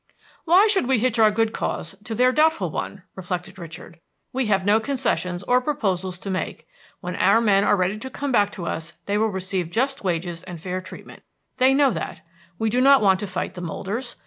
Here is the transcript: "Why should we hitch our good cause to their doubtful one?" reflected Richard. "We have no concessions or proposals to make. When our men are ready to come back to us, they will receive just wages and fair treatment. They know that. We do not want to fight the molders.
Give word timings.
"Why 0.45 0.65
should 0.65 0.87
we 0.87 0.97
hitch 0.97 1.19
our 1.19 1.29
good 1.29 1.53
cause 1.53 1.93
to 2.05 2.15
their 2.15 2.31
doubtful 2.31 2.71
one?" 2.71 3.03
reflected 3.13 3.59
Richard. 3.59 3.99
"We 4.33 4.47
have 4.47 4.65
no 4.65 4.79
concessions 4.79 5.43
or 5.43 5.61
proposals 5.61 6.17
to 6.17 6.31
make. 6.31 6.67
When 7.01 7.15
our 7.17 7.39
men 7.39 7.63
are 7.63 7.77
ready 7.77 7.99
to 7.99 8.09
come 8.09 8.31
back 8.31 8.51
to 8.53 8.65
us, 8.65 8.93
they 9.05 9.19
will 9.19 9.29
receive 9.29 9.69
just 9.69 10.03
wages 10.03 10.41
and 10.41 10.59
fair 10.59 10.81
treatment. 10.81 11.21
They 11.57 11.75
know 11.75 11.91
that. 11.91 12.21
We 12.57 12.71
do 12.71 12.81
not 12.81 13.03
want 13.03 13.19
to 13.19 13.27
fight 13.27 13.53
the 13.53 13.61
molders. 13.61 14.15